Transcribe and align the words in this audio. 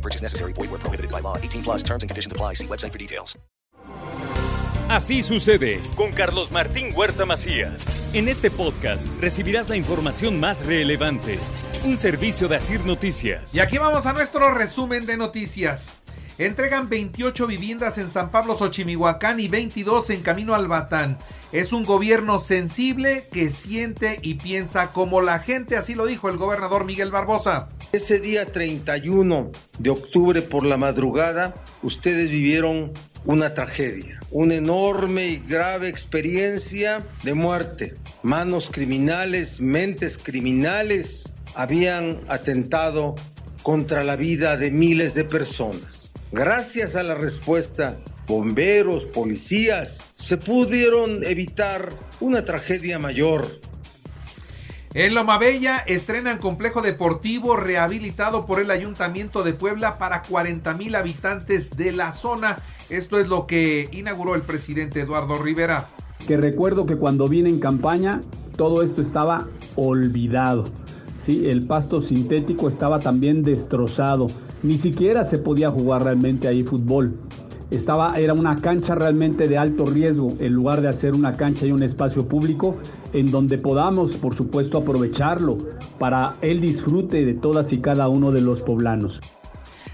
No 0.00 0.02
purchase 0.02 0.22
necessary. 0.22 0.54
Void 0.54 0.70
where 0.70 0.80
prohibited 0.80 1.10
by 1.10 1.20
law. 1.20 1.36
18 1.36 1.62
plus 1.62 1.82
terms 1.82 2.02
and 2.02 2.10
conditions 2.10 2.32
apply. 2.32 2.54
See 2.54 2.66
website 2.66 2.92
for 2.92 2.98
details. 2.98 3.38
Así 4.88 5.22
sucede 5.22 5.80
con 5.94 6.10
Carlos 6.10 6.50
Martín 6.50 6.92
Huerta 6.96 7.24
Macías. 7.24 7.84
En 8.12 8.28
este 8.28 8.50
podcast 8.50 9.06
recibirás 9.20 9.68
la 9.68 9.76
información 9.76 10.40
más 10.40 10.66
relevante. 10.66 11.38
Un 11.84 11.96
servicio 11.96 12.48
de 12.48 12.56
Asir 12.56 12.84
Noticias. 12.84 13.54
Y 13.54 13.60
aquí 13.60 13.78
vamos 13.78 14.06
a 14.06 14.12
nuestro 14.12 14.50
resumen 14.52 15.06
de 15.06 15.16
noticias. 15.16 15.92
Entregan 16.38 16.88
28 16.88 17.46
viviendas 17.46 17.98
en 17.98 18.10
San 18.10 18.30
Pablo 18.30 18.56
Xochimihuacán 18.56 19.38
y 19.38 19.48
22 19.48 20.10
en 20.10 20.22
Camino 20.22 20.54
al 20.54 20.66
Batán. 20.66 21.18
Es 21.52 21.72
un 21.72 21.84
gobierno 21.84 22.38
sensible 22.38 23.28
que 23.30 23.50
siente 23.50 24.18
y 24.22 24.34
piensa 24.34 24.92
como 24.92 25.20
la 25.20 25.40
gente, 25.40 25.76
así 25.76 25.94
lo 25.94 26.06
dijo 26.06 26.28
el 26.28 26.36
gobernador 26.36 26.84
Miguel 26.84 27.10
Barbosa. 27.10 27.68
Ese 27.92 28.20
día 28.20 28.46
31 28.46 29.50
de 29.80 29.90
octubre 29.90 30.42
por 30.42 30.64
la 30.64 30.76
madrugada, 30.76 31.54
ustedes 31.82 32.30
vivieron 32.30 32.92
una 33.24 33.52
tragedia, 33.52 34.20
una 34.30 34.54
enorme 34.54 35.26
y 35.26 35.42
grave 35.48 35.88
experiencia 35.88 37.04
de 37.24 37.34
muerte. 37.34 37.96
Manos 38.22 38.70
criminales, 38.70 39.60
mentes 39.60 40.18
criminales 40.18 41.34
habían 41.56 42.20
atentado 42.28 43.16
contra 43.64 44.04
la 44.04 44.14
vida 44.14 44.56
de 44.56 44.70
miles 44.70 45.16
de 45.16 45.24
personas. 45.24 46.12
Gracias 46.30 46.94
a 46.94 47.02
la 47.02 47.16
respuesta, 47.16 47.96
bomberos, 48.28 49.04
policías, 49.04 49.98
se 50.16 50.36
pudieron 50.36 51.24
evitar 51.24 51.88
una 52.20 52.44
tragedia 52.44 53.00
mayor. 53.00 53.50
En 54.92 55.14
Loma 55.14 55.38
Bella 55.38 55.76
estrenan 55.86 56.38
complejo 56.38 56.82
deportivo 56.82 57.54
rehabilitado 57.54 58.44
por 58.44 58.58
el 58.58 58.72
Ayuntamiento 58.72 59.44
de 59.44 59.52
Puebla 59.52 59.98
para 59.98 60.24
40 60.24 60.74
mil 60.74 60.96
habitantes 60.96 61.76
de 61.76 61.92
la 61.92 62.10
zona. 62.10 62.58
Esto 62.88 63.20
es 63.20 63.28
lo 63.28 63.46
que 63.46 63.88
inauguró 63.92 64.34
el 64.34 64.42
presidente 64.42 65.02
Eduardo 65.02 65.38
Rivera. 65.38 65.86
Que 66.26 66.36
recuerdo 66.36 66.86
que 66.86 66.96
cuando 66.96 67.28
vine 67.28 67.50
en 67.50 67.60
campaña 67.60 68.20
todo 68.56 68.82
esto 68.82 69.00
estaba 69.00 69.46
olvidado. 69.76 70.64
Sí, 71.24 71.48
el 71.48 71.68
pasto 71.68 72.02
sintético 72.02 72.68
estaba 72.68 72.98
también 72.98 73.44
destrozado. 73.44 74.26
Ni 74.64 74.76
siquiera 74.76 75.24
se 75.24 75.38
podía 75.38 75.70
jugar 75.70 76.02
realmente 76.02 76.48
ahí 76.48 76.64
fútbol. 76.64 77.16
Estaba, 77.70 78.14
era 78.14 78.34
una 78.34 78.56
cancha 78.56 78.94
realmente 78.94 79.46
de 79.46 79.56
alto 79.56 79.84
riesgo, 79.84 80.36
en 80.40 80.52
lugar 80.52 80.80
de 80.80 80.88
hacer 80.88 81.14
una 81.14 81.36
cancha 81.36 81.66
y 81.66 81.72
un 81.72 81.82
espacio 81.82 82.26
público 82.26 82.76
en 83.12 83.30
donde 83.30 83.58
podamos, 83.58 84.16
por 84.16 84.34
supuesto, 84.34 84.78
aprovecharlo 84.78 85.56
para 85.98 86.34
el 86.40 86.60
disfrute 86.60 87.24
de 87.24 87.34
todas 87.34 87.72
y 87.72 87.80
cada 87.80 88.08
uno 88.08 88.32
de 88.32 88.40
los 88.40 88.62
poblanos. 88.62 89.20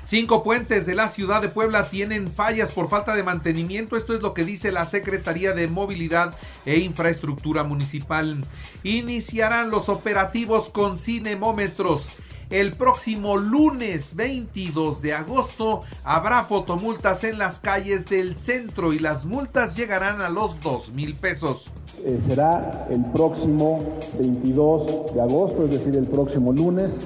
Cinco 0.07 0.45
puentes 0.45 0.87
de 0.87 0.95
la 0.95 1.09
ciudad 1.09 1.43
de 1.43 1.49
Puebla 1.49 1.91
tienen 1.91 2.29
fallas 2.29 2.71
por 2.71 2.89
falta 2.89 3.17
de 3.17 3.25
mantenimiento. 3.25 3.97
Esto 3.97 4.15
es 4.15 4.23
lo 4.23 4.35
que 4.35 4.45
dice 4.45 4.71
la 4.71 4.87
Secretaría 4.87 5.53
de 5.53 5.67
Movilidad 5.67 6.33
e 6.65 6.79
Infraestructura 6.79 7.65
Municipal. 7.65 8.45
Iniciarán 8.85 9.71
los 9.71 9.89
operativos 9.89 10.71
con 10.71 10.97
cinemómetros. 10.97 12.15
El 12.49 12.75
próximo 12.75 13.37
lunes 13.37 14.15
22 14.15 15.03
de 15.03 15.15
agosto 15.15 15.81
habrá 16.05 16.45
fotomultas 16.45 17.25
en 17.25 17.39
las 17.39 17.59
calles 17.59 18.07
del 18.07 18.37
centro 18.37 18.93
y 18.93 19.01
las 19.01 19.27
multas 19.27 19.77
llegarán 19.77 20.21
a 20.21 20.29
los 20.29 20.61
2 20.61 20.93
mil 20.93 21.17
pesos. 21.17 21.67
Eh, 22.05 22.21
será 22.25 22.87
el 22.89 23.05
próximo 23.07 23.99
22 24.21 25.15
de 25.15 25.23
agosto, 25.23 25.65
es 25.65 25.73
decir, 25.73 25.97
el 25.97 26.07
próximo 26.07 26.53
lunes, 26.53 26.97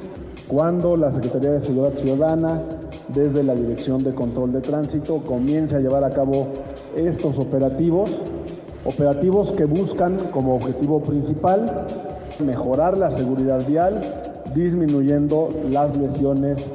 cuando 0.47 0.95
la 0.95 1.11
Secretaría 1.11 1.53
de 1.53 1.65
Seguridad 1.65 2.03
Ciudadana, 2.03 2.63
desde 3.09 3.43
la 3.43 3.55
Dirección 3.55 4.05
de 4.05 4.15
Control 4.15 4.53
de 4.53 4.61
Tránsito, 4.61 5.23
comience 5.23 5.75
a 5.75 5.79
llevar 5.79 6.05
a 6.05 6.11
cabo 6.11 6.53
estos 6.95 7.39
operativos, 7.39 8.11
operativos 8.85 9.53
que 9.53 9.65
buscan 9.65 10.19
como 10.33 10.57
objetivo 10.57 11.03
principal 11.03 11.87
mejorar 12.41 12.99
la 12.99 13.11
seguridad 13.11 13.67
vial, 13.67 14.01
disminuyendo 14.55 15.49
las 15.71 15.97
lesiones 15.97 16.67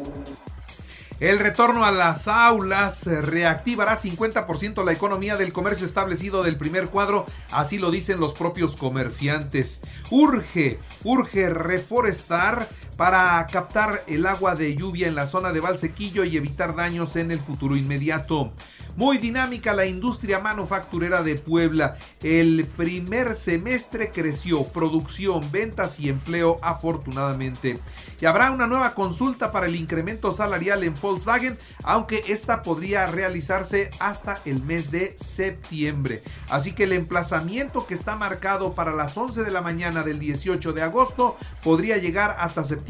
el 1.22 1.40
retorno 1.40 1.86
a 1.86 1.92
las 1.92 2.28
aulas 2.28 3.06
reactivará 3.06 3.98
50% 3.98 4.84
la 4.84 4.92
economía 4.92 5.38
del 5.38 5.54
comercio 5.54 5.86
establecido 5.86 6.44
del 6.44 6.58
primer 6.58 6.90
cuadro, 6.90 7.26
así 7.52 7.78
lo 7.78 7.90
dicen 7.90 8.20
los 8.20 8.34
propios 8.34 8.76
comerciantes. 8.76 9.80
Urge, 10.12 10.78
urge 11.06 11.50
reforestar 11.50 12.68
para 12.96 13.46
captar 13.48 14.04
el 14.08 14.26
agua 14.26 14.56
de 14.56 14.76
lluvia 14.76 15.08
en 15.08 15.16
la 15.16 15.28
zona 15.28 15.52
de 15.52 15.60
Valsequillo 15.60 16.24
y 16.24 16.38
evitar 16.38 16.76
daños 16.76 17.16
en 17.16 17.32
el 17.32 17.40
futuro 17.40 17.76
inmediato. 17.76 18.54
Muy 18.96 19.18
dinámica 19.18 19.74
la 19.74 19.86
industria 19.86 20.40
manufacturera 20.40 21.22
de 21.22 21.36
Puebla. 21.36 21.98
El 22.24 22.66
primer 22.78 23.36
semestre 23.36 24.10
creció 24.10 24.64
producción, 24.68 25.52
ventas 25.52 26.00
y 26.00 26.08
empleo 26.08 26.58
afortunadamente. 26.62 27.78
Y 28.22 28.26
habrá 28.26 28.52
una 28.52 28.68
nueva 28.68 28.94
consulta 28.94 29.52
para 29.52 29.66
el 29.66 29.76
incremento 29.76 30.32
salarial 30.32 30.82
en 30.84 30.94
Volkswagen, 31.02 31.58
aunque 31.84 32.24
esta 32.30 32.64
podría 32.64 33.08
realizarse 33.08 33.92
hasta 34.00 34.40
el 34.46 34.64
mes 34.64 34.92
de 34.92 35.18
septiembre. 35.20 36.24
Así 36.50 36.72
que 36.72 36.84
el 36.84 36.94
emplazamiento 36.94 37.86
que 37.86 37.96
está 37.96 38.16
marcado 38.16 38.76
para 38.76 38.94
las 38.94 39.18
11 39.18 39.44
de 39.44 39.52
la 39.52 39.60
mañana 39.60 40.04
del 40.04 40.20
18 40.20 40.72
de 40.72 40.82
agosto 40.82 41.36
podría 41.62 41.98
llegar 41.98 42.38
hasta 42.40 42.64
septiembre 42.64 42.85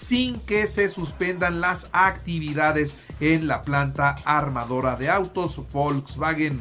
sin 0.00 0.40
que 0.40 0.66
se 0.68 0.88
suspendan 0.88 1.60
las 1.60 1.88
actividades 1.92 2.94
en 3.20 3.46
la 3.46 3.62
planta 3.62 4.14
armadora 4.24 4.96
de 4.96 5.10
autos 5.10 5.60
Volkswagen. 5.72 6.60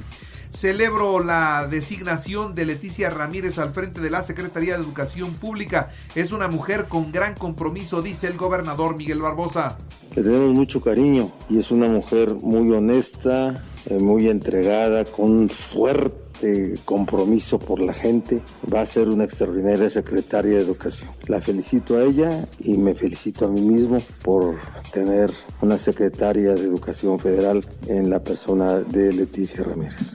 Celebro 0.52 1.24
la 1.24 1.68
designación 1.68 2.54
de 2.54 2.66
Leticia 2.66 3.10
Ramírez 3.10 3.58
al 3.58 3.74
frente 3.74 4.02
de 4.02 4.12
la 4.12 4.22
Secretaría 4.22 4.78
de 4.78 4.84
Educación 4.84 5.34
Pública. 5.34 5.90
Es 6.14 6.32
una 6.32 6.48
mujer 6.48 6.86
con 6.88 7.12
gran 7.12 7.34
compromiso, 7.34 8.04
dice 8.04 8.28
el 8.28 8.38
gobernador 8.38 8.96
Miguel 8.96 9.20
Barbosa. 9.20 9.80
Le 10.16 10.22
tenemos 10.22 10.54
mucho 10.54 10.80
cariño 10.80 11.32
y 11.50 11.58
es 11.58 11.72
una 11.72 11.88
mujer 11.88 12.36
muy 12.36 12.72
honesta, 12.72 13.64
eh, 13.88 13.98
muy 13.98 14.30
entregada, 14.30 15.06
con 15.06 15.50
fuerte 15.50 16.23
compromiso 16.86 17.60
por 17.60 17.80
la 17.80 17.94
gente. 17.94 18.44
Va 18.72 18.82
a 18.82 18.86
ser 18.86 19.10
una 19.10 19.24
extraordinaria 19.24 19.90
secretaria 19.90 20.58
de 20.58 20.62
Educación. 20.64 21.10
La 21.28 21.42
felicito 21.42 21.98
a 21.98 22.04
ella 22.04 22.48
y 22.60 22.78
me 22.78 22.96
felicito 22.96 23.46
a 23.46 23.50
mí 23.50 23.62
mismo 23.62 23.98
por 24.24 24.56
tener 24.92 25.32
una 25.62 25.78
secretaria 25.78 26.54
de 26.54 26.62
Educación 26.62 27.20
Federal 27.20 27.64
en 27.88 28.10
la 28.10 28.24
persona 28.24 28.80
de 28.80 29.14
Leticia 29.14 29.64
Ramírez. 29.64 30.14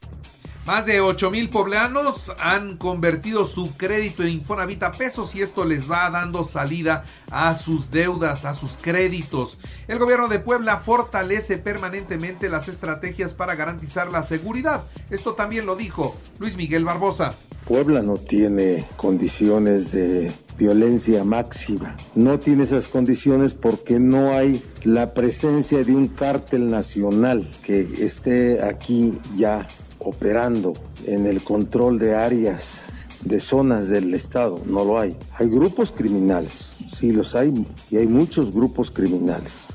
Más 0.69 0.85
de 0.85 1.01
8 1.01 1.31
mil 1.31 1.49
poblanos 1.49 2.31
han 2.39 2.77
convertido 2.77 3.47
su 3.47 3.75
crédito 3.79 4.23
en 4.23 4.33
Infonavit 4.33 4.85
pesos 4.99 5.35
y 5.35 5.41
esto 5.41 5.65
les 5.65 5.91
va 5.91 6.11
dando 6.11 6.45
salida 6.45 7.05
a 7.31 7.57
sus 7.57 7.91
deudas, 7.91 8.45
a 8.45 8.53
sus 8.53 8.77
créditos. 8.77 9.61
El 9.89 9.99
gobierno 9.99 10.29
de 10.29 10.41
Puebla 10.41 10.81
fortalece 10.81 11.57
permanentemente 11.57 12.51
las 12.51 12.69
estrategias 12.69 13.33
para 13.33 13.55
garantizar 13.55 14.13
la 14.13 14.23
seguridad. 14.23 14.83
Esto 15.09 15.33
también 15.33 15.65
lo 15.65 15.75
dijo 15.75 16.15
Luis 16.39 16.59
Miguel 16.59 16.85
Barbosa. 16.85 17.33
Puebla 17.67 18.03
no 18.03 18.19
tiene 18.19 18.85
condiciones 18.99 19.91
de 19.91 20.35
violencia 20.59 21.25
máxima. 21.25 21.97
No 22.15 22.39
tiene 22.41 22.65
esas 22.65 22.89
condiciones 22.89 23.55
porque 23.55 23.99
no 23.99 24.33
hay 24.33 24.63
la 24.83 25.15
presencia 25.15 25.83
de 25.83 25.95
un 25.95 26.09
cártel 26.09 26.71
nacional 26.71 27.51
que 27.63 27.89
esté 28.05 28.63
aquí 28.63 29.19
ya 29.35 29.67
operando 30.09 30.73
en 31.07 31.27
el 31.27 31.43
control 31.43 31.99
de 31.99 32.17
áreas, 32.17 32.87
de 33.23 33.41
zonas 33.41 33.89
del 33.89 34.15
Estado. 34.15 34.61
No 34.65 34.85
lo 34.85 34.99
hay. 34.99 35.17
Hay 35.39 35.49
grupos 35.49 35.93
criminales, 35.93 36.77
sí 36.91 37.13
los 37.13 37.35
hay, 37.35 37.53
y 37.91 37.97
hay 37.99 38.07
muchos 38.07 38.53
grupos 38.53 38.91
criminales. 38.91 39.75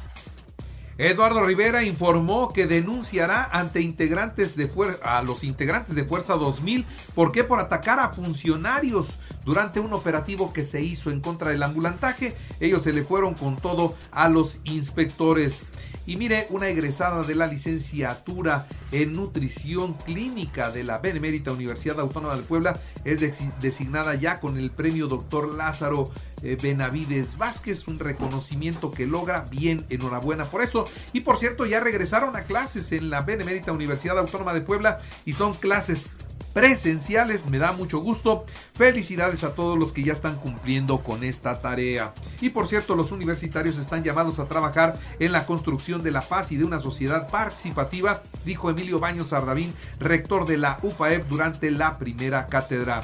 Eduardo 0.97 1.43
Rivera 1.43 1.83
informó 1.83 2.53
que 2.53 2.67
denunciará 2.67 3.49
ante 3.51 3.81
integrantes 3.81 4.55
de 4.55 4.69
a 5.01 5.23
los 5.23 5.43
integrantes 5.43 5.95
de 5.95 6.05
Fuerza 6.05 6.35
2000 6.35 6.85
¿por 7.15 7.31
qué? 7.31 7.43
por 7.43 7.59
atacar 7.59 7.99
a 7.99 8.09
funcionarios 8.09 9.07
durante 9.43 9.79
un 9.79 9.91
operativo 9.93 10.53
que 10.53 10.63
se 10.63 10.81
hizo 10.81 11.09
en 11.09 11.19
contra 11.19 11.49
del 11.49 11.63
ambulantaje. 11.63 12.35
Ellos 12.59 12.83
se 12.83 12.93
le 12.93 13.03
fueron 13.03 13.33
con 13.33 13.55
todo 13.55 13.95
a 14.11 14.29
los 14.29 14.59
inspectores. 14.65 15.63
Y 16.05 16.17
mire, 16.17 16.47
una 16.49 16.67
egresada 16.67 17.23
de 17.23 17.35
la 17.35 17.47
licenciatura 17.47 18.67
en 18.91 19.13
nutrición 19.13 19.93
clínica 19.93 20.69
de 20.69 20.83
la 20.83 20.97
Benemérita 20.97 21.51
Universidad 21.51 21.99
Autónoma 21.99 22.35
de 22.35 22.43
Puebla 22.43 22.79
es 23.05 23.21
designada 23.61 24.15
ya 24.15 24.39
con 24.39 24.57
el 24.57 24.71
premio 24.71 25.07
doctor 25.07 25.53
Lázaro 25.55 26.11
eh, 26.41 26.57
Benavides 26.61 27.37
Vázquez, 27.37 27.87
un 27.87 27.99
reconocimiento 27.99 28.91
que 28.91 29.07
logra 29.07 29.45
bien, 29.49 29.85
enhorabuena 29.89 30.43
por 30.45 30.61
eso. 30.61 30.85
Y 31.13 31.21
por 31.21 31.37
cierto, 31.37 31.65
ya 31.65 31.79
regresaron 31.79 32.35
a 32.35 32.43
clases 32.43 32.91
en 32.91 33.09
la 33.09 33.21
Benemérita 33.21 33.71
Universidad 33.71 34.19
Autónoma 34.19 34.53
de 34.53 34.61
Puebla 34.61 34.99
y 35.25 35.33
son 35.33 35.53
clases 35.53 36.11
presenciales. 36.53 37.47
Me 37.47 37.57
da 37.57 37.73
mucho 37.73 37.99
gusto. 37.99 38.45
Felicidades 38.73 39.43
a 39.43 39.53
todos 39.55 39.77
los 39.77 39.91
que 39.91 40.03
ya 40.03 40.13
están 40.13 40.37
cumpliendo 40.37 40.99
con 40.99 41.23
esta 41.23 41.61
tarea. 41.61 42.13
Y 42.41 42.49
por 42.49 42.67
cierto, 42.67 42.95
los 42.95 43.11
universitarios 43.11 43.77
están 43.77 44.03
llamados 44.03 44.39
a 44.39 44.45
trabajar 44.45 44.97
en 45.19 45.31
la 45.31 45.45
construcción 45.45 46.03
de 46.03 46.11
la 46.11 46.21
paz 46.21 46.51
y 46.51 46.57
de 46.57 46.65
una 46.65 46.79
sociedad 46.79 47.29
participativa, 47.29 48.21
dijo 48.45 48.69
Emilio 48.69 48.99
Baños 48.99 49.33
Ardavín, 49.33 49.73
rector 49.99 50.45
de 50.45 50.57
la 50.57 50.77
UPAEP 50.81 51.27
durante 51.27 51.71
la 51.71 51.97
primera 51.97 52.47
cátedra. 52.47 53.01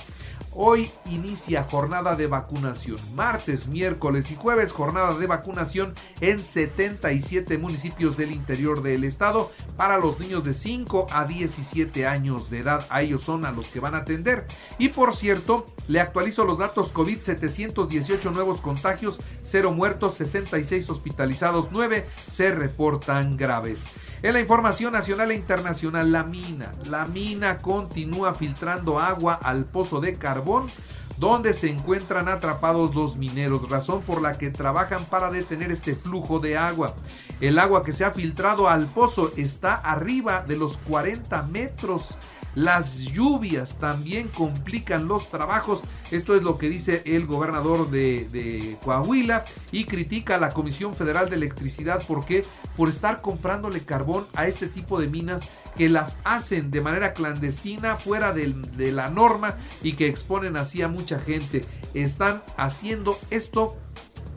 Hoy 0.61 0.91
inicia 1.05 1.63
jornada 1.63 2.17
de 2.17 2.27
vacunación. 2.27 2.97
Martes, 3.15 3.69
miércoles 3.69 4.29
y 4.29 4.35
jueves 4.35 4.73
jornada 4.73 5.17
de 5.17 5.25
vacunación 5.25 5.95
en 6.19 6.39
77 6.39 7.57
municipios 7.57 8.17
del 8.17 8.33
interior 8.33 8.83
del 8.83 9.05
estado 9.05 9.51
para 9.77 9.97
los 9.97 10.19
niños 10.19 10.43
de 10.43 10.53
5 10.53 11.07
a 11.11 11.23
17 11.23 12.05
años 12.05 12.49
de 12.49 12.59
edad. 12.59 12.85
A 12.89 13.03
ellos 13.03 13.23
son 13.23 13.45
a 13.45 13.53
los 13.53 13.69
que 13.69 13.79
van 13.79 13.95
a 13.95 13.99
atender. 13.99 14.45
Y 14.77 14.89
por 14.89 15.15
cierto, 15.15 15.65
le 15.87 16.01
actualizo 16.01 16.43
los 16.43 16.57
datos 16.57 16.91
COVID, 16.91 17.21
718 17.21 18.29
nuevos 18.31 18.59
contagios, 18.59 19.21
0 19.41 19.71
muertos, 19.71 20.15
66 20.15 20.89
hospitalizados, 20.89 21.69
9 21.71 22.05
se 22.29 22.51
reportan 22.51 23.37
graves. 23.37 23.85
En 24.21 24.33
la 24.33 24.41
información 24.41 24.91
nacional 24.91 25.31
e 25.31 25.35
internacional, 25.35 26.11
la 26.11 26.23
mina. 26.23 26.71
La 26.89 27.05
mina 27.05 27.57
continúa 27.57 28.33
filtrando 28.33 28.99
agua 28.99 29.39
al 29.41 29.63
pozo 29.63 30.01
de 30.01 30.15
carbón 30.15 30.67
donde 31.19 31.53
se 31.53 31.69
encuentran 31.69 32.29
atrapados 32.29 32.95
los 32.95 33.17
mineros, 33.17 33.69
razón 33.69 34.01
por 34.01 34.21
la 34.21 34.37
que 34.37 34.51
trabajan 34.51 35.03
para 35.05 35.29
detener 35.29 35.71
este 35.71 35.93
flujo 35.93 36.39
de 36.39 36.57
agua. 36.57 36.95
El 37.41 37.59
agua 37.59 37.83
que 37.83 37.93
se 37.93 38.05
ha 38.05 38.11
filtrado 38.11 38.69
al 38.69 38.87
pozo 38.87 39.31
está 39.35 39.75
arriba 39.75 40.43
de 40.43 40.55
los 40.55 40.77
40 40.77 41.43
metros 41.43 42.17
las 42.55 42.99
lluvias 42.99 43.77
también 43.77 44.27
complican 44.27 45.07
los 45.07 45.29
trabajos. 45.29 45.81
Esto 46.11 46.35
es 46.35 46.43
lo 46.43 46.57
que 46.57 46.69
dice 46.69 47.03
el 47.05 47.25
gobernador 47.25 47.89
de, 47.89 48.77
Coahuila 48.83 49.45
y 49.71 49.85
critica 49.85 50.35
a 50.35 50.39
la 50.39 50.49
Comisión 50.49 50.95
Federal 50.95 51.29
de 51.29 51.35
Electricidad 51.35 52.01
porque 52.07 52.43
por 52.75 52.89
estar 52.89 53.21
comprándole 53.21 53.83
carbón 53.83 54.25
a 54.35 54.47
este 54.47 54.67
tipo 54.67 54.99
de 54.99 55.07
minas 55.07 55.49
que 55.77 55.89
las 55.89 56.17
hacen 56.23 56.71
de 56.71 56.81
manera 56.81 57.13
clandestina 57.13 57.97
fuera 57.97 58.33
de, 58.33 58.49
la 58.91 59.09
norma 59.09 59.55
y 59.83 59.93
que 59.93 60.07
exponen 60.07 60.57
así 60.57 60.81
a 60.81 60.87
mucha 60.87 61.19
gente. 61.19 61.63
Están 61.93 62.41
haciendo 62.57 63.17
esto 63.29 63.75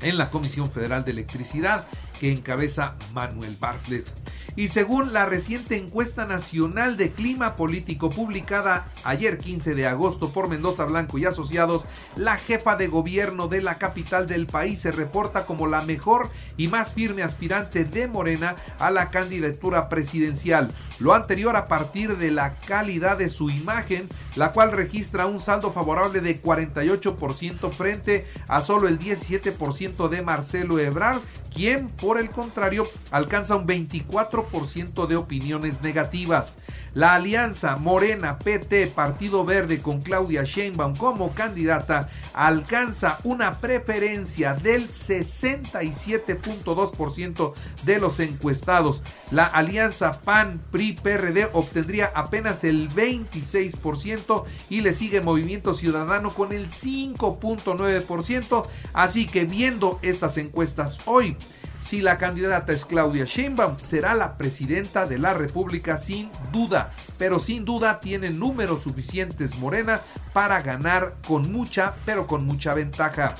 en 0.00 0.18
la 0.18 0.30
Comisión 0.30 0.70
Federal 0.70 1.04
de 1.04 1.12
Electricidad 1.12 1.86
que 2.22 2.30
encabeza 2.30 2.94
Manuel 3.12 3.56
Bartlett. 3.58 4.08
Y 4.54 4.68
según 4.68 5.12
la 5.12 5.26
reciente 5.26 5.76
encuesta 5.76 6.26
nacional 6.26 6.96
de 6.96 7.10
clima 7.10 7.56
político 7.56 8.10
publicada 8.10 8.86
ayer 9.02 9.38
15 9.38 9.74
de 9.74 9.86
agosto 9.86 10.30
por 10.30 10.48
Mendoza 10.48 10.84
Blanco 10.84 11.18
y 11.18 11.24
Asociados, 11.24 11.84
la 12.16 12.36
jefa 12.36 12.76
de 12.76 12.86
gobierno 12.86 13.48
de 13.48 13.62
la 13.62 13.78
capital 13.78 14.26
del 14.26 14.46
país 14.46 14.80
se 14.80 14.92
reporta 14.92 15.46
como 15.46 15.66
la 15.66 15.80
mejor 15.80 16.30
y 16.58 16.68
más 16.68 16.92
firme 16.92 17.22
aspirante 17.22 17.84
de 17.84 18.06
Morena 18.06 18.54
a 18.78 18.90
la 18.90 19.10
candidatura 19.10 19.88
presidencial. 19.88 20.70
Lo 21.00 21.14
anterior 21.14 21.56
a 21.56 21.66
partir 21.66 22.18
de 22.18 22.30
la 22.30 22.54
calidad 22.60 23.16
de 23.16 23.30
su 23.30 23.48
imagen, 23.48 24.06
la 24.36 24.52
cual 24.52 24.70
registra 24.70 25.26
un 25.26 25.40
saldo 25.40 25.72
favorable 25.72 26.20
de 26.20 26.40
48% 26.40 27.72
frente 27.72 28.26
a 28.48 28.60
solo 28.60 28.86
el 28.86 28.98
17% 28.98 30.08
de 30.08 30.22
Marcelo 30.22 30.78
Ebrard, 30.78 31.20
quien 31.54 31.88
por 31.88 32.11
el 32.18 32.30
contrario 32.30 32.84
alcanza 33.10 33.56
un 33.56 33.66
24% 33.66 35.06
de 35.06 35.16
opiniones 35.16 35.82
negativas. 35.82 36.56
La 36.94 37.14
alianza 37.14 37.76
Morena 37.76 38.38
PT 38.38 38.86
Partido 38.88 39.44
Verde 39.44 39.80
con 39.80 40.02
Claudia 40.02 40.42
Sheinbaum 40.44 40.94
como 40.96 41.32
candidata 41.34 42.10
alcanza 42.34 43.18
una 43.24 43.60
preferencia 43.60 44.52
del 44.54 44.88
67.2% 44.88 47.54
de 47.84 47.98
los 47.98 48.20
encuestados. 48.20 49.02
La 49.30 49.46
alianza 49.46 50.20
PAN 50.20 50.62
PRI 50.70 50.92
PRD 51.02 51.48
obtendría 51.52 52.12
apenas 52.14 52.62
el 52.64 52.90
26% 52.90 54.44
y 54.68 54.82
le 54.82 54.92
sigue 54.92 55.20
Movimiento 55.20 55.74
Ciudadano 55.74 56.34
con 56.34 56.52
el 56.52 56.68
5.9%. 56.68 58.66
Así 58.92 59.26
que 59.26 59.44
viendo 59.44 59.98
estas 60.02 60.38
encuestas 60.38 60.98
hoy 61.06 61.36
si 61.82 62.00
la 62.00 62.16
candidata 62.16 62.72
es 62.72 62.86
Claudia 62.86 63.24
Sheinbaum, 63.24 63.76
será 63.78 64.14
la 64.14 64.38
presidenta 64.38 65.06
de 65.06 65.18
la 65.18 65.34
República 65.34 65.98
sin 65.98 66.30
duda, 66.52 66.94
pero 67.18 67.38
sin 67.38 67.64
duda 67.64 68.00
tiene 68.00 68.30
números 68.30 68.82
suficientes 68.82 69.58
Morena 69.58 70.00
para 70.32 70.62
ganar 70.62 71.16
con 71.26 71.52
mucha, 71.52 71.94
pero 72.06 72.26
con 72.26 72.46
mucha 72.46 72.72
ventaja. 72.74 73.34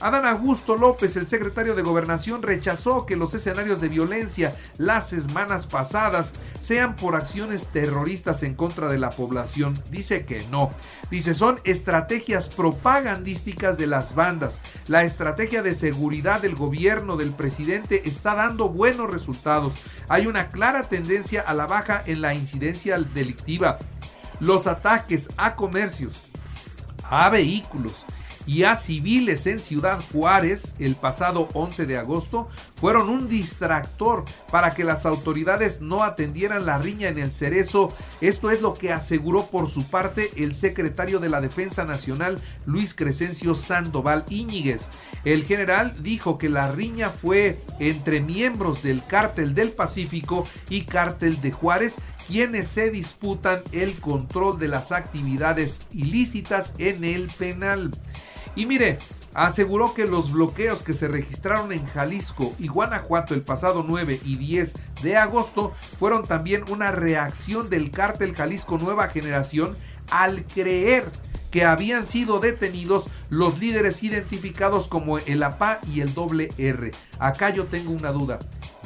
Adán 0.00 0.26
Augusto 0.26 0.76
López, 0.76 1.16
el 1.16 1.26
secretario 1.26 1.74
de 1.74 1.82
Gobernación, 1.82 2.42
rechazó 2.42 3.04
que 3.04 3.16
los 3.16 3.34
escenarios 3.34 3.80
de 3.80 3.88
violencia 3.88 4.54
las 4.76 5.08
semanas 5.08 5.66
pasadas 5.66 6.32
sean 6.60 6.94
por 6.94 7.16
acciones 7.16 7.66
terroristas 7.66 8.44
en 8.44 8.54
contra 8.54 8.88
de 8.88 8.98
la 8.98 9.10
población. 9.10 9.74
Dice 9.90 10.24
que 10.24 10.44
no. 10.52 10.70
Dice, 11.10 11.34
son 11.34 11.58
estrategias 11.64 12.48
propagandísticas 12.48 13.76
de 13.76 13.88
las 13.88 14.14
bandas. 14.14 14.60
La 14.86 15.02
estrategia 15.02 15.62
de 15.62 15.74
seguridad 15.74 16.40
del 16.42 16.54
gobierno 16.54 17.16
del 17.16 17.32
presidente 17.32 18.08
está 18.08 18.36
dando 18.36 18.68
buenos 18.68 19.10
resultados. 19.10 19.74
Hay 20.08 20.28
una 20.28 20.50
clara 20.50 20.84
tendencia 20.84 21.40
a 21.40 21.54
la 21.54 21.66
baja 21.66 22.04
en 22.06 22.20
la 22.20 22.34
incidencia 22.34 22.98
delictiva. 23.00 23.78
Los 24.38 24.68
ataques 24.68 25.28
a 25.36 25.56
comercios, 25.56 26.20
a 27.02 27.28
vehículos, 27.30 28.04
y 28.48 28.64
a 28.64 28.78
civiles 28.78 29.46
en 29.46 29.58
Ciudad 29.58 30.00
Juárez 30.10 30.74
el 30.78 30.94
pasado 30.94 31.50
11 31.52 31.84
de 31.84 31.98
agosto 31.98 32.48
fueron 32.76 33.10
un 33.10 33.28
distractor 33.28 34.24
para 34.50 34.74
que 34.74 34.84
las 34.84 35.04
autoridades 35.04 35.82
no 35.82 36.02
atendieran 36.02 36.64
la 36.64 36.78
riña 36.78 37.08
en 37.08 37.18
el 37.18 37.30
cerezo. 37.30 37.94
Esto 38.22 38.50
es 38.50 38.62
lo 38.62 38.72
que 38.72 38.90
aseguró 38.90 39.50
por 39.50 39.68
su 39.68 39.84
parte 39.84 40.30
el 40.36 40.54
secretario 40.54 41.20
de 41.20 41.28
la 41.28 41.42
Defensa 41.42 41.84
Nacional 41.84 42.40
Luis 42.64 42.94
Crescencio 42.94 43.54
Sandoval 43.54 44.24
Íñiguez. 44.30 44.88
El 45.26 45.44
general 45.44 46.02
dijo 46.02 46.38
que 46.38 46.48
la 46.48 46.72
riña 46.72 47.10
fue 47.10 47.62
entre 47.80 48.22
miembros 48.22 48.82
del 48.82 49.04
cártel 49.04 49.54
del 49.54 49.72
Pacífico 49.72 50.44
y 50.70 50.82
cártel 50.82 51.38
de 51.42 51.52
Juárez 51.52 51.96
quienes 52.26 52.66
se 52.66 52.90
disputan 52.90 53.60
el 53.72 53.94
control 54.00 54.58
de 54.58 54.68
las 54.68 54.92
actividades 54.92 55.80
ilícitas 55.92 56.74
en 56.78 57.04
el 57.04 57.26
penal. 57.38 57.90
Y 58.54 58.66
mire, 58.66 58.98
aseguró 59.34 59.94
que 59.94 60.06
los 60.06 60.32
bloqueos 60.32 60.82
que 60.82 60.94
se 60.94 61.08
registraron 61.08 61.72
en 61.72 61.86
Jalisco 61.86 62.54
y 62.58 62.68
Guanajuato 62.68 63.34
el 63.34 63.42
pasado 63.42 63.84
9 63.86 64.20
y 64.24 64.36
10 64.36 64.74
de 65.02 65.16
agosto 65.16 65.72
fueron 65.98 66.26
también 66.26 66.64
una 66.68 66.92
reacción 66.92 67.70
del 67.70 67.90
cártel 67.90 68.34
Jalisco 68.34 68.78
Nueva 68.78 69.08
Generación 69.08 69.76
al 70.10 70.44
creer 70.44 71.04
que 71.50 71.64
habían 71.64 72.04
sido 72.04 72.40
detenidos 72.40 73.06
los 73.30 73.58
líderes 73.58 74.02
identificados 74.02 74.88
como 74.88 75.18
el 75.18 75.42
APA 75.42 75.80
y 75.86 76.00
el 76.00 76.12
doble 76.14 76.52
R. 76.58 76.92
Acá 77.18 77.50
yo 77.50 77.64
tengo 77.64 77.92
una 77.92 78.12
duda. 78.12 78.38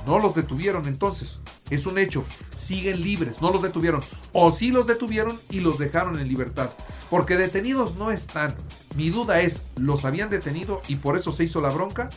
No 0.07 0.19
los 0.19 0.35
detuvieron 0.35 0.87
entonces. 0.87 1.41
Es 1.71 1.87
un 1.87 1.99
hecho. 1.99 2.25
Siguen 2.57 3.01
libres. 3.03 3.41
No 3.41 3.53
los 3.53 3.63
detuvieron. 3.63 4.01
O 4.33 4.53
sí 4.53 4.71
los 4.71 4.87
detuvieron 4.87 5.39
y 5.51 5.61
los 5.61 5.79
dejaron 5.79 6.19
en 6.19 6.29
libertad. 6.29 6.71
Porque 7.13 7.37
detenidos 7.37 7.95
no 7.97 8.11
están. 8.11 8.55
Mi 8.97 9.11
duda 9.11 9.43
es, 9.43 9.65
¿los 9.77 10.07
habían 10.07 10.31
detenido 10.31 10.81
y 10.89 10.97
por 10.97 11.19
eso 11.19 11.31
se 11.31 11.45
hizo 11.45 11.61
la 11.61 11.69
bronca? 11.69 12.09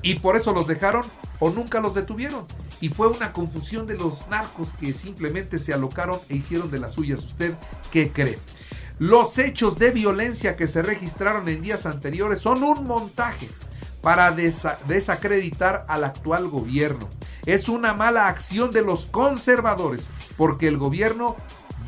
¿Y 0.00 0.20
por 0.20 0.36
eso 0.36 0.54
los 0.54 0.66
dejaron 0.66 1.04
o 1.38 1.50
nunca 1.50 1.80
los 1.80 1.92
detuvieron? 1.92 2.46
Y 2.80 2.88
fue 2.88 3.08
una 3.08 3.34
confusión 3.34 3.86
de 3.86 3.98
los 3.98 4.26
narcos 4.28 4.72
que 4.72 4.94
simplemente 4.94 5.58
se 5.58 5.74
alocaron 5.74 6.18
e 6.30 6.36
hicieron 6.36 6.70
de 6.70 6.80
las 6.80 6.94
suyas. 6.94 7.22
¿Usted 7.22 7.52
qué 7.90 8.10
cree? 8.10 8.38
Los 8.98 9.36
hechos 9.36 9.78
de 9.78 9.90
violencia 9.90 10.56
que 10.56 10.66
se 10.66 10.80
registraron 10.80 11.46
en 11.50 11.60
días 11.60 11.84
anteriores 11.84 12.38
son 12.38 12.62
un 12.62 12.84
montaje 12.84 13.50
para 14.00 14.30
desacreditar 14.32 15.84
al 15.88 16.04
actual 16.04 16.48
gobierno. 16.48 17.06
Es 17.44 17.68
una 17.68 17.92
mala 17.92 18.28
acción 18.28 18.70
de 18.70 18.80
los 18.80 19.04
conservadores 19.04 20.08
porque 20.38 20.68
el 20.68 20.78
gobierno 20.78 21.36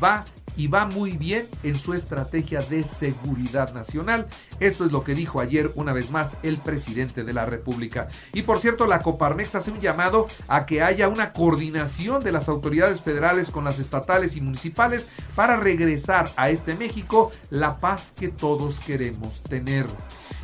va 0.03 0.25
y 0.55 0.67
va 0.67 0.85
muy 0.85 1.17
bien 1.17 1.47
en 1.63 1.75
su 1.75 1.93
estrategia 1.93 2.61
de 2.61 2.83
seguridad 2.83 3.73
nacional. 3.73 4.27
Esto 4.59 4.85
es 4.85 4.91
lo 4.91 5.03
que 5.03 5.15
dijo 5.15 5.39
ayer 5.39 5.71
una 5.75 5.93
vez 5.93 6.11
más 6.11 6.37
el 6.43 6.57
presidente 6.57 7.23
de 7.23 7.33
la 7.33 7.45
República. 7.45 8.07
Y 8.33 8.43
por 8.43 8.59
cierto, 8.59 8.85
la 8.85 8.99
Coparmex 8.99 9.55
hace 9.55 9.71
un 9.71 9.81
llamado 9.81 10.27
a 10.47 10.65
que 10.65 10.81
haya 10.81 11.07
una 11.07 11.33
coordinación 11.33 12.23
de 12.23 12.31
las 12.31 12.49
autoridades 12.49 13.01
federales 13.01 13.51
con 13.51 13.65
las 13.65 13.79
estatales 13.79 14.35
y 14.35 14.41
municipales 14.41 15.07
para 15.35 15.57
regresar 15.57 16.29
a 16.35 16.49
este 16.49 16.75
México 16.75 17.31
la 17.49 17.79
paz 17.79 18.13
que 18.15 18.29
todos 18.29 18.79
queremos 18.79 19.41
tener. 19.43 19.85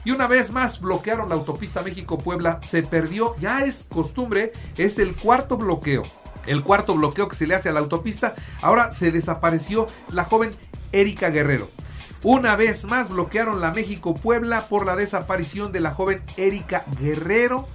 Y 0.04 0.12
una 0.12 0.28
vez 0.28 0.52
más 0.52 0.82
bloquearon 0.82 1.30
la 1.30 1.36
autopista 1.36 1.84
México-Puebla, 1.84 2.60
se 2.64 2.82
perdió, 2.82 3.36
ya 3.38 3.60
es 3.60 3.88
costumbre, 3.92 4.52
es 4.78 4.98
el 4.98 5.16
cuarto 5.16 5.58
bloqueo. 5.58 6.02
El 6.46 6.64
cuarto 6.64 6.96
bloqueo 6.96 7.28
que 7.28 7.36
se 7.36 7.48
le 7.48 7.56
hace 7.56 7.70
a 7.70 7.74
la 7.74 7.80
autopista, 7.80 8.36
ahora 8.62 8.92
se 8.92 9.12
desapareció 9.12 9.88
la 10.10 10.26
joven 10.26 10.52
Erika 10.92 11.30
Guerrero. 11.30 11.70
Una 12.24 12.56
vez 12.56 12.86
más 12.86 13.10
bloquearon 13.10 13.62
la 13.62 13.72
México-Puebla 13.72 14.68
por 14.68 14.86
la 14.86 14.96
desaparición 14.96 15.72
de 15.72 15.80
la 15.80 15.92
joven 15.92 16.22
Erika 16.38 16.86
Guerrero 17.00 17.68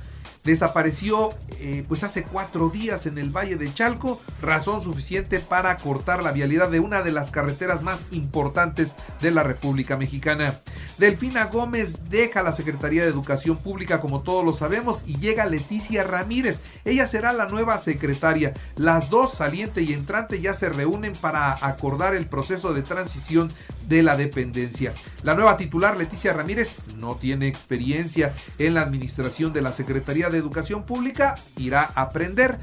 desapareció 0.46 1.30
eh, 1.58 1.84
pues 1.86 2.04
hace 2.04 2.22
cuatro 2.22 2.70
días 2.70 3.04
en 3.04 3.18
el 3.18 3.36
Valle 3.36 3.56
de 3.56 3.74
Chalco, 3.74 4.20
razón 4.40 4.80
suficiente 4.80 5.40
para 5.40 5.76
cortar 5.76 6.22
la 6.22 6.32
vialidad 6.32 6.70
de 6.70 6.80
una 6.80 7.02
de 7.02 7.12
las 7.12 7.30
carreteras 7.30 7.82
más 7.82 8.06
importantes 8.12 8.94
de 9.20 9.32
la 9.32 9.42
República 9.42 9.96
Mexicana. 9.96 10.60
Delfina 10.98 11.44
Gómez 11.46 12.08
deja 12.08 12.42
la 12.42 12.52
Secretaría 12.52 13.02
de 13.02 13.10
Educación 13.10 13.58
Pública 13.58 14.00
como 14.00 14.22
todos 14.22 14.44
lo 14.44 14.54
sabemos 14.54 15.04
y 15.06 15.18
llega 15.18 15.44
Leticia 15.44 16.04
Ramírez. 16.04 16.60
Ella 16.86 17.06
será 17.06 17.34
la 17.34 17.48
nueva 17.48 17.76
secretaria. 17.78 18.54
Las 18.76 19.10
dos, 19.10 19.34
saliente 19.34 19.82
y 19.82 19.92
entrante, 19.92 20.40
ya 20.40 20.54
se 20.54 20.70
reúnen 20.70 21.12
para 21.12 21.52
acordar 21.60 22.14
el 22.14 22.26
proceso 22.26 22.72
de 22.72 22.80
transición 22.80 23.50
de 23.86 24.02
la 24.02 24.16
dependencia. 24.16 24.94
La 25.22 25.34
nueva 25.34 25.58
titular, 25.58 25.98
Leticia 25.98 26.32
Ramírez, 26.32 26.76
no 26.96 27.16
tiene 27.16 27.46
experiencia 27.46 28.34
en 28.58 28.72
la 28.74 28.80
administración 28.80 29.52
de 29.52 29.62
la 29.62 29.72
Secretaría 29.72 30.30
de 30.30 30.38
Educación 30.38 30.84
Pública, 30.84 31.34
irá 31.58 31.90
a 31.94 32.02
aprender. 32.02 32.58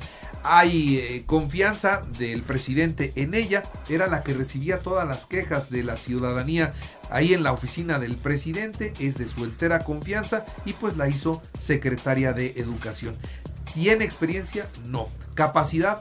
Hay 0.45 0.97
eh, 0.97 1.23
confianza 1.25 2.01
del 2.17 2.41
presidente 2.41 3.13
en 3.15 3.33
ella, 3.33 3.63
era 3.87 4.07
la 4.07 4.23
que 4.23 4.33
recibía 4.33 4.79
todas 4.79 5.07
las 5.07 5.25
quejas 5.25 5.69
de 5.69 5.83
la 5.83 5.95
ciudadanía 5.95 6.73
ahí 7.09 7.33
en 7.33 7.43
la 7.43 7.53
oficina 7.53 7.99
del 7.99 8.17
presidente, 8.17 8.93
es 8.99 9.17
de 9.17 9.27
su 9.27 9.43
entera 9.43 9.79
confianza 9.79 10.45
y 10.65 10.73
pues 10.73 10.97
la 10.97 11.07
hizo 11.07 11.41
secretaria 11.57 12.33
de 12.33 12.53
Educación. 12.57 13.15
¿Tiene 13.73 14.05
experiencia? 14.05 14.67
No. 14.85 15.09
¿Capacidad? 15.33 15.99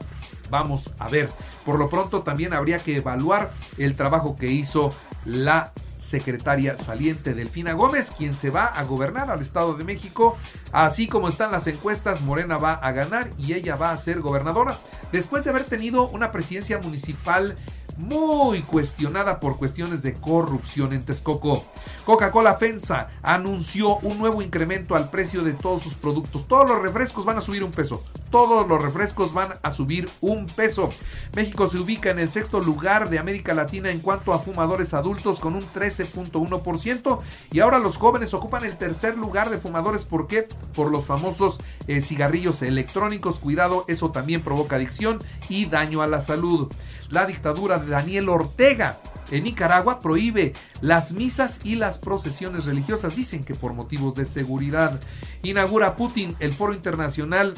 Vamos 0.49 0.91
a 0.99 1.09
ver. 1.09 1.29
Por 1.65 1.79
lo 1.79 1.89
pronto 1.89 2.21
también 2.21 2.53
habría 2.53 2.79
que 2.83 2.97
evaluar 2.97 3.51
el 3.77 3.95
trabajo 3.95 4.35
que 4.35 4.47
hizo 4.47 4.93
la 5.25 5.73
secretaria 5.97 6.77
saliente 6.77 7.33
Delfina 7.33 7.73
Gómez, 7.73 8.11
quien 8.15 8.33
se 8.33 8.49
va 8.49 8.65
a 8.65 8.83
gobernar 8.83 9.31
al 9.31 9.41
Estado 9.41 9.73
de 9.73 9.85
México. 9.85 10.37
Así 10.71 11.07
como 11.07 11.29
están 11.29 11.51
las 11.51 11.65
encuestas, 11.67 12.21
Morena 12.21 12.57
va 12.57 12.73
a 12.73 12.91
ganar 12.91 13.29
y 13.37 13.53
ella 13.53 13.75
va 13.75 13.91
a 13.91 13.97
ser 13.97 14.19
gobernadora. 14.19 14.77
Después 15.11 15.43
de 15.43 15.51
haber 15.51 15.63
tenido 15.63 16.09
una 16.09 16.31
presidencia 16.31 16.77
municipal 16.79 17.55
muy 17.97 18.61
cuestionada 18.61 19.39
por 19.39 19.57
cuestiones 19.57 20.01
de 20.01 20.13
corrupción 20.13 20.93
en 20.93 21.03
Texcoco. 21.03 21.63
Coca-Cola 22.05 22.55
FENSA 22.55 23.09
anunció 23.21 23.97
un 23.97 24.17
nuevo 24.17 24.41
incremento 24.41 24.95
al 24.95 25.09
precio 25.09 25.43
de 25.43 25.53
todos 25.53 25.83
sus 25.83 25.95
productos. 25.95 26.47
Todos 26.47 26.67
los 26.67 26.81
refrescos 26.81 27.25
van 27.25 27.37
a 27.37 27.41
subir 27.41 27.63
un 27.63 27.71
peso. 27.71 28.03
Todos 28.33 28.67
los 28.67 28.81
refrescos 28.81 29.31
van 29.31 29.53
a 29.61 29.69
subir 29.69 30.09
un 30.19 30.47
peso. 30.47 30.89
México 31.35 31.67
se 31.67 31.77
ubica 31.77 32.09
en 32.09 32.17
el 32.17 32.31
sexto 32.31 32.61
lugar 32.61 33.11
de 33.11 33.19
América 33.19 33.53
Latina 33.53 33.91
en 33.91 33.99
cuanto 33.99 34.33
a 34.33 34.39
fumadores 34.39 34.95
adultos 34.95 35.39
con 35.39 35.53
un 35.53 35.61
13.1% 35.61 37.19
y 37.51 37.59
ahora 37.59 37.77
los 37.77 37.97
jóvenes 37.97 38.33
ocupan 38.33 38.65
el 38.65 38.75
tercer 38.75 39.19
lugar 39.19 39.51
de 39.51 39.59
fumadores. 39.59 40.05
¿Por 40.05 40.25
qué? 40.25 40.47
Por 40.73 40.89
los 40.89 41.05
famosos 41.05 41.59
eh, 41.85 42.01
cigarrillos 42.01 42.63
electrónicos. 42.63 43.37
Cuidado, 43.37 43.85
eso 43.87 44.09
también 44.09 44.41
provoca 44.41 44.77
adicción 44.77 45.23
y 45.47 45.67
daño 45.67 46.01
a 46.01 46.07
la 46.07 46.19
salud. 46.19 46.73
La 47.09 47.27
dictadura 47.27 47.77
Daniel 47.77 48.29
Ortega 48.29 48.97
en 49.31 49.43
Nicaragua 49.43 49.99
prohíbe 49.99 50.53
las 50.81 51.13
misas 51.13 51.61
y 51.63 51.75
las 51.75 51.97
procesiones 51.97 52.65
religiosas, 52.65 53.15
dicen 53.15 53.43
que 53.43 53.55
por 53.55 53.73
motivos 53.73 54.15
de 54.15 54.25
seguridad. 54.25 54.99
Inaugura 55.43 55.95
Putin 55.95 56.35
el 56.39 56.53
foro 56.53 56.73
internacional 56.73 57.53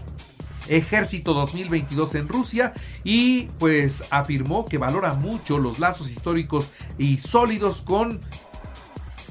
Ejército 0.68 1.34
2022 1.34 2.16
en 2.16 2.28
Rusia 2.28 2.74
y 3.04 3.44
pues 3.60 4.04
afirmó 4.12 4.66
que 4.66 4.78
valora 4.78 5.14
mucho 5.14 5.58
los 5.58 5.80
lazos 5.80 6.10
históricos 6.10 6.70
y 6.98 7.18
sólidos 7.18 7.82
con 7.82 8.20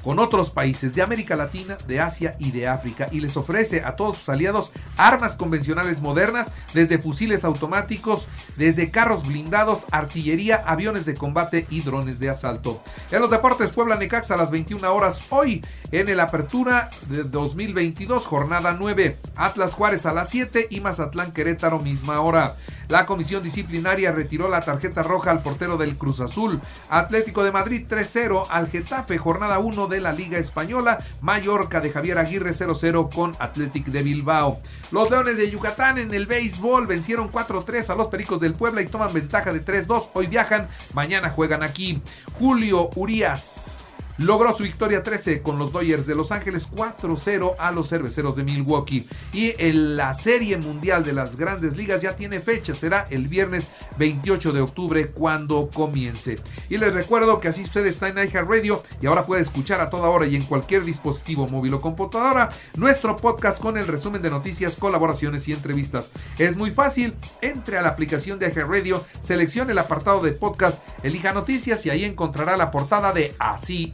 con 0.05 0.19
otros 0.19 0.51
países 0.51 0.93
de 0.93 1.01
América 1.01 1.35
Latina, 1.35 1.79
de 1.87 1.99
Asia 1.99 2.35
y 2.37 2.51
de 2.51 2.67
África 2.67 3.09
y 3.11 3.21
les 3.21 3.35
ofrece 3.37 3.81
a 3.83 3.95
todos 3.95 4.19
sus 4.19 4.29
aliados 4.29 4.69
armas 4.97 5.35
convencionales 5.35 5.99
modernas, 5.99 6.51
desde 6.75 6.99
fusiles 6.99 7.43
automáticos, 7.43 8.27
desde 8.55 8.91
carros 8.91 9.27
blindados, 9.27 9.87
artillería, 9.89 10.57
aviones 10.57 11.05
de 11.05 11.15
combate 11.15 11.65
y 11.71 11.81
drones 11.81 12.19
de 12.19 12.29
asalto. 12.29 12.83
En 13.09 13.19
los 13.19 13.31
deportes 13.31 13.71
Puebla 13.71 13.95
Necaxa 13.95 14.35
a 14.35 14.37
las 14.37 14.51
21 14.51 14.93
horas 14.93 15.21
hoy 15.31 15.65
en 15.91 16.07
el 16.07 16.19
Apertura 16.19 16.91
de 17.09 17.23
2022, 17.23 18.27
jornada 18.27 18.77
9, 18.79 19.17
Atlas 19.35 19.73
Juárez 19.73 20.05
a 20.05 20.13
las 20.13 20.29
7 20.29 20.67
y 20.69 20.81
Mazatlán 20.81 21.31
Querétaro 21.31 21.79
misma 21.79 22.21
hora. 22.21 22.55
La 22.87 23.05
comisión 23.05 23.43
disciplinaria 23.43 24.11
retiró 24.11 24.49
la 24.49 24.63
tarjeta 24.63 25.03
roja 25.03 25.31
al 25.31 25.41
portero 25.41 25.77
del 25.77 25.97
Cruz 25.97 26.19
Azul. 26.19 26.61
Atlético 26.89 27.43
de 27.43 27.51
Madrid 27.51 27.85
3-0 27.89 28.47
al 28.49 28.69
Getafe, 28.69 29.17
jornada 29.17 29.59
1 29.59 29.87
de 29.87 30.01
la 30.01 30.13
Liga 30.13 30.37
Española. 30.37 31.03
Mallorca 31.21 31.81
de 31.81 31.89
Javier 31.89 32.17
Aguirre 32.17 32.51
0-0 32.51 33.13
con 33.13 33.35
Athletic 33.39 33.87
de 33.87 34.03
Bilbao. 34.03 34.59
Los 34.91 35.09
Leones 35.09 35.37
de 35.37 35.49
Yucatán 35.49 35.97
en 35.97 36.13
el 36.13 36.25
béisbol 36.25 36.87
vencieron 36.87 37.31
4-3 37.31 37.89
a 37.89 37.95
los 37.95 38.07
Pericos 38.07 38.39
del 38.39 38.53
Puebla 38.53 38.81
y 38.81 38.87
toman 38.87 39.13
ventaja 39.13 39.51
de 39.51 39.63
3-2. 39.63 40.09
Hoy 40.13 40.27
viajan, 40.27 40.67
mañana 40.93 41.29
juegan 41.29 41.63
aquí. 41.63 42.01
Julio 42.37 42.89
Urias 42.95 43.79
logró 44.17 44.53
su 44.53 44.63
victoria 44.63 45.03
13 45.03 45.41
con 45.41 45.59
los 45.59 45.71
Dodgers 45.71 46.05
de 46.05 46.15
Los 46.15 46.31
Ángeles 46.31 46.69
4-0 46.71 47.55
a 47.59 47.71
los 47.71 47.89
cerveceros 47.89 48.35
de 48.35 48.43
Milwaukee. 48.43 49.07
Y 49.33 49.53
en 49.57 49.97
la 49.97 50.15
Serie 50.15 50.57
Mundial 50.57 51.03
de 51.03 51.13
las 51.13 51.35
Grandes 51.35 51.77
Ligas 51.77 52.01
ya 52.01 52.15
tiene 52.15 52.39
fecha, 52.39 52.73
será 52.73 53.05
el 53.09 53.27
viernes 53.27 53.69
28 53.97 54.51
de 54.51 54.61
octubre 54.61 55.07
cuando 55.07 55.69
comience. 55.69 56.37
Y 56.69 56.77
les 56.77 56.93
recuerdo 56.93 57.39
que 57.39 57.49
así 57.49 57.63
usted 57.63 57.85
está 57.85 58.09
en 58.09 58.15
Radio 58.31 58.83
y 59.01 59.05
ahora 59.07 59.25
puede 59.25 59.41
escuchar 59.41 59.81
a 59.81 59.89
toda 59.89 60.09
hora 60.09 60.25
y 60.25 60.35
en 60.35 60.43
cualquier 60.43 60.83
dispositivo 60.83 61.47
móvil 61.47 61.73
o 61.73 61.81
computadora 61.81 62.49
nuestro 62.75 63.15
podcast 63.15 63.61
con 63.61 63.77
el 63.77 63.87
resumen 63.87 64.21
de 64.21 64.29
noticias, 64.29 64.75
colaboraciones 64.75 65.47
y 65.47 65.53
entrevistas. 65.53 66.11
Es 66.37 66.57
muy 66.57 66.71
fácil, 66.71 67.15
entre 67.41 67.77
a 67.77 67.81
la 67.81 67.89
aplicación 67.89 68.39
de 68.39 68.55
Radio, 68.55 69.03
seleccione 69.21 69.73
el 69.73 69.77
apartado 69.77 70.21
de 70.21 70.31
podcast, 70.31 70.81
elija 71.03 71.33
noticias 71.33 71.85
y 71.85 71.89
ahí 71.89 72.05
encontrará 72.05 72.55
la 72.55 72.71
portada 72.71 73.11
de 73.11 73.35
Así 73.39 73.93